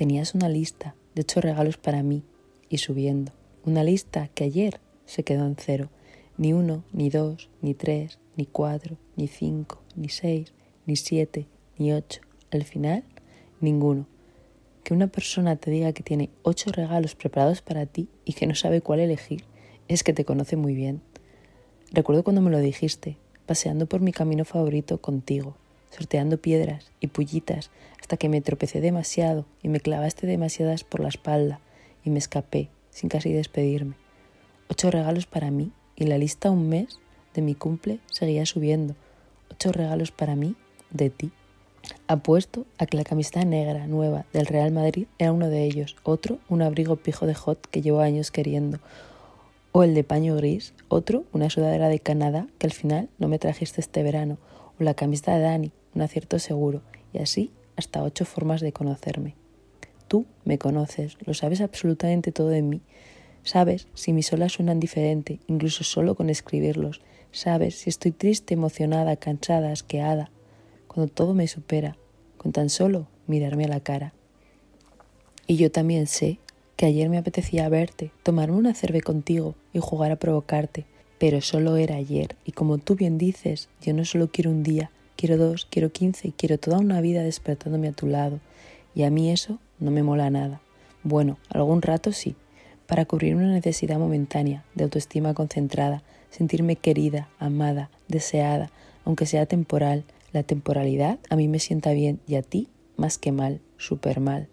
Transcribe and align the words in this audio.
tenías 0.00 0.34
una 0.34 0.48
lista 0.48 0.94
de 1.14 1.20
ocho 1.20 1.42
regalos 1.42 1.76
para 1.76 2.02
mí 2.02 2.22
y 2.70 2.78
subiendo. 2.78 3.32
Una 3.66 3.84
lista 3.84 4.28
que 4.28 4.44
ayer 4.44 4.80
se 5.04 5.24
quedó 5.24 5.44
en 5.44 5.56
cero. 5.56 5.90
Ni 6.38 6.54
uno, 6.54 6.84
ni 6.90 7.10
dos, 7.10 7.50
ni 7.60 7.74
tres, 7.74 8.18
ni 8.34 8.46
cuatro, 8.46 8.96
ni 9.16 9.28
cinco, 9.28 9.82
ni 9.96 10.08
seis, 10.08 10.54
ni 10.86 10.96
siete, 10.96 11.48
ni 11.76 11.92
ocho. 11.92 12.22
Al 12.50 12.64
final, 12.64 13.04
ninguno. 13.60 14.06
Que 14.84 14.94
una 14.94 15.08
persona 15.08 15.56
te 15.56 15.70
diga 15.70 15.92
que 15.92 16.02
tiene 16.02 16.30
ocho 16.44 16.72
regalos 16.72 17.14
preparados 17.14 17.60
para 17.60 17.84
ti 17.84 18.08
y 18.24 18.32
que 18.32 18.46
no 18.46 18.54
sabe 18.54 18.80
cuál 18.80 19.00
elegir 19.00 19.44
es 19.86 20.02
que 20.02 20.14
te 20.14 20.24
conoce 20.24 20.56
muy 20.56 20.74
bien. 20.74 21.02
Recuerdo 21.92 22.24
cuando 22.24 22.40
me 22.40 22.50
lo 22.50 22.58
dijiste, 22.60 23.18
paseando 23.44 23.84
por 23.84 24.00
mi 24.00 24.12
camino 24.12 24.46
favorito 24.46 24.98
contigo, 25.02 25.58
sorteando 25.90 26.38
piedras 26.38 26.90
y 27.00 27.08
pullitas 27.08 27.70
hasta 28.00 28.16
que 28.16 28.28
me 28.28 28.40
tropecé 28.40 28.80
demasiado 28.80 29.44
y 29.62 29.68
me 29.68 29.80
clavaste 29.80 30.26
demasiadas 30.26 30.84
por 30.84 31.00
la 31.00 31.08
espalda 31.08 31.60
y 32.04 32.10
me 32.10 32.18
escapé 32.18 32.68
sin 32.90 33.08
casi 33.08 33.32
despedirme. 33.32 33.94
Ocho 34.68 34.90
regalos 34.90 35.26
para 35.26 35.50
mí 35.50 35.72
y 35.96 36.04
la 36.04 36.18
lista 36.18 36.50
un 36.50 36.68
mes 36.68 36.98
de 37.34 37.42
mi 37.42 37.54
cumple 37.54 38.00
seguía 38.10 38.46
subiendo. 38.46 38.94
Ocho 39.50 39.72
regalos 39.72 40.10
para 40.10 40.36
mí 40.36 40.56
de 40.90 41.10
ti. 41.10 41.32
Apuesto 42.06 42.66
a 42.78 42.86
que 42.86 42.96
la 42.96 43.04
camiseta 43.04 43.44
negra 43.44 43.86
nueva 43.86 44.26
del 44.32 44.46
Real 44.46 44.70
Madrid 44.70 45.06
era 45.18 45.32
uno 45.32 45.48
de 45.48 45.64
ellos, 45.64 45.96
otro 46.02 46.38
un 46.48 46.62
abrigo 46.62 46.96
pijo 46.96 47.26
de 47.26 47.34
hot 47.34 47.66
que 47.66 47.82
llevo 47.82 48.00
años 48.00 48.30
queriendo, 48.30 48.80
o 49.72 49.82
el 49.82 49.94
de 49.94 50.04
paño 50.04 50.36
gris, 50.36 50.74
otro 50.88 51.24
una 51.32 51.48
sudadera 51.48 51.88
de 51.88 52.00
Canadá 52.00 52.48
que 52.58 52.66
al 52.66 52.72
final 52.72 53.08
no 53.18 53.28
me 53.28 53.38
trajiste 53.38 53.80
este 53.80 54.02
verano, 54.02 54.38
o 54.78 54.84
la 54.84 54.94
camiseta 54.94 55.36
de 55.36 55.42
Dani, 55.42 55.72
un 55.94 56.02
acierto 56.02 56.38
seguro, 56.38 56.82
y 57.12 57.18
así 57.18 57.52
hasta 57.76 58.02
ocho 58.02 58.24
formas 58.24 58.60
de 58.60 58.72
conocerme. 58.72 59.34
Tú 60.08 60.26
me 60.44 60.58
conoces, 60.58 61.16
lo 61.24 61.34
sabes 61.34 61.60
absolutamente 61.60 62.32
todo 62.32 62.48
de 62.48 62.62
mí. 62.62 62.82
Sabes 63.42 63.86
si 63.94 64.12
mis 64.12 64.32
olas 64.32 64.52
suenan 64.52 64.80
diferente, 64.80 65.40
incluso 65.46 65.84
solo 65.84 66.14
con 66.14 66.28
escribirlos. 66.28 67.00
Sabes 67.32 67.76
si 67.76 67.90
estoy 67.90 68.10
triste, 68.10 68.54
emocionada, 68.54 69.16
cansada, 69.16 69.72
asqueada. 69.72 70.30
Cuando 70.88 71.12
todo 71.12 71.32
me 71.32 71.46
supera, 71.46 71.96
con 72.36 72.52
tan 72.52 72.70
solo 72.70 73.06
mirarme 73.26 73.64
a 73.64 73.68
la 73.68 73.80
cara. 73.80 74.12
Y 75.46 75.56
yo 75.56 75.70
también 75.70 76.06
sé 76.06 76.38
que 76.76 76.86
ayer 76.86 77.08
me 77.08 77.18
apetecía 77.18 77.68
verte, 77.68 78.10
tomarme 78.22 78.56
una 78.56 78.74
cerve 78.74 79.00
contigo 79.00 79.54
y 79.72 79.78
jugar 79.78 80.12
a 80.12 80.16
provocarte, 80.16 80.86
pero 81.18 81.40
solo 81.40 81.76
era 81.76 81.96
ayer, 81.96 82.36
y 82.44 82.52
como 82.52 82.78
tú 82.78 82.94
bien 82.94 83.18
dices, 83.18 83.68
yo 83.82 83.92
no 83.92 84.04
solo 84.04 84.30
quiero 84.32 84.50
un 84.50 84.62
día, 84.62 84.90
quiero 85.20 85.36
dos, 85.36 85.66
quiero 85.68 85.92
quince, 85.92 86.32
quiero 86.34 86.58
toda 86.58 86.78
una 86.78 87.02
vida 87.02 87.22
despertándome 87.22 87.88
a 87.88 87.92
tu 87.92 88.06
lado, 88.06 88.40
y 88.94 89.02
a 89.02 89.10
mí 89.10 89.30
eso 89.30 89.58
no 89.78 89.90
me 89.90 90.02
mola 90.02 90.30
nada. 90.30 90.62
Bueno, 91.02 91.36
algún 91.50 91.82
rato 91.82 92.10
sí, 92.12 92.36
para 92.86 93.04
cubrir 93.04 93.36
una 93.36 93.52
necesidad 93.52 93.98
momentánea 93.98 94.64
de 94.74 94.84
autoestima 94.84 95.34
concentrada, 95.34 96.02
sentirme 96.30 96.76
querida, 96.76 97.28
amada, 97.38 97.90
deseada, 98.08 98.70
aunque 99.04 99.26
sea 99.26 99.44
temporal. 99.44 100.04
La 100.32 100.42
temporalidad 100.42 101.18
a 101.28 101.36
mí 101.36 101.48
me 101.48 101.58
sienta 101.58 101.92
bien 101.92 102.20
y 102.26 102.36
a 102.36 102.42
ti 102.42 102.68
más 102.96 103.18
que 103.18 103.30
mal, 103.30 103.60
súper 103.76 104.20
mal. 104.20 104.48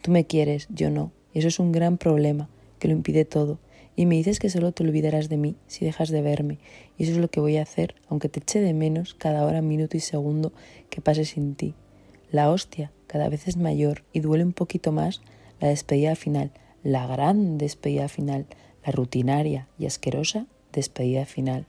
Tú 0.00 0.12
me 0.12 0.26
quieres, 0.26 0.68
yo 0.70 0.90
no, 0.90 1.10
eso 1.32 1.48
es 1.48 1.58
un 1.58 1.72
gran 1.72 1.98
problema 1.98 2.48
que 2.78 2.86
lo 2.86 2.94
impide 2.94 3.24
todo. 3.24 3.58
Y 3.96 4.06
me 4.06 4.16
dices 4.16 4.38
que 4.38 4.50
solo 4.50 4.72
te 4.72 4.82
olvidarás 4.82 5.28
de 5.28 5.36
mí 5.36 5.56
si 5.66 5.84
dejas 5.84 6.08
de 6.08 6.22
verme, 6.22 6.58
y 6.98 7.04
eso 7.04 7.12
es 7.12 7.18
lo 7.18 7.28
que 7.28 7.40
voy 7.40 7.56
a 7.56 7.62
hacer, 7.62 7.94
aunque 8.08 8.28
te 8.28 8.40
eche 8.40 8.60
de 8.60 8.74
menos 8.74 9.14
cada 9.14 9.44
hora, 9.44 9.62
minuto 9.62 9.96
y 9.96 10.00
segundo 10.00 10.52
que 10.90 11.00
pase 11.00 11.24
sin 11.24 11.54
ti. 11.54 11.74
La 12.30 12.50
hostia 12.50 12.90
cada 13.06 13.28
vez 13.28 13.46
es 13.46 13.56
mayor 13.56 14.02
y 14.12 14.20
duele 14.20 14.44
un 14.44 14.52
poquito 14.52 14.90
más 14.90 15.22
la 15.60 15.68
despedida 15.68 16.16
final, 16.16 16.50
la 16.82 17.06
gran 17.06 17.58
despedida 17.58 18.08
final, 18.08 18.46
la 18.84 18.92
rutinaria 18.92 19.68
y 19.78 19.86
asquerosa 19.86 20.46
despedida 20.72 21.24
final. 21.24 21.66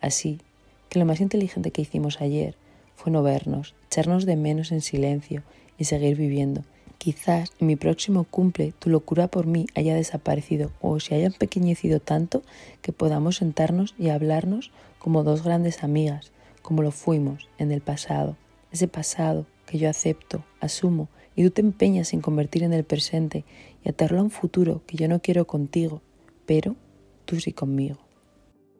Así 0.00 0.40
que 0.88 0.98
lo 0.98 1.04
más 1.04 1.20
inteligente 1.20 1.70
que 1.70 1.82
hicimos 1.82 2.20
ayer 2.20 2.56
fue 2.94 3.12
no 3.12 3.22
vernos, 3.22 3.74
echarnos 3.86 4.24
de 4.24 4.36
menos 4.36 4.72
en 4.72 4.80
silencio 4.80 5.42
y 5.78 5.84
seguir 5.84 6.16
viviendo. 6.16 6.62
Quizás 6.98 7.52
en 7.60 7.66
mi 7.66 7.76
próximo 7.76 8.24
cumple 8.24 8.72
tu 8.78 8.90
locura 8.90 9.28
por 9.28 9.46
mí 9.46 9.66
haya 9.74 9.94
desaparecido 9.94 10.72
o 10.80 10.98
se 10.98 11.14
haya 11.14 11.26
empequeñecido 11.26 12.00
tanto 12.00 12.42
que 12.82 12.92
podamos 12.92 13.36
sentarnos 13.36 13.94
y 13.98 14.08
hablarnos 14.08 14.72
como 14.98 15.22
dos 15.22 15.44
grandes 15.44 15.84
amigas, 15.84 16.32
como 16.62 16.82
lo 16.82 16.90
fuimos 16.90 17.48
en 17.58 17.70
el 17.70 17.80
pasado, 17.80 18.36
ese 18.72 18.88
pasado 18.88 19.46
que 19.66 19.78
yo 19.78 19.88
acepto, 19.88 20.44
asumo, 20.60 21.08
y 21.36 21.44
tú 21.44 21.50
te 21.50 21.60
empeñas 21.60 22.12
en 22.12 22.22
convertir 22.22 22.62
en 22.62 22.72
el 22.72 22.84
presente 22.84 23.44
y 23.84 23.88
atarlo 23.90 24.20
a 24.20 24.22
un 24.22 24.30
futuro 24.30 24.82
que 24.86 24.96
yo 24.96 25.06
no 25.06 25.20
quiero 25.20 25.46
contigo, 25.46 26.00
pero 26.46 26.76
tú 27.26 27.38
sí 27.38 27.52
conmigo. 27.52 28.05